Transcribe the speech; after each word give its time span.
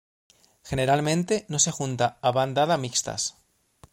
Generalmente 0.63 1.45
no 1.47 1.59
se 1.59 1.69
junta 1.69 2.17
a 2.23 2.31
bandada 2.31 2.75
mixtas. 2.83 3.35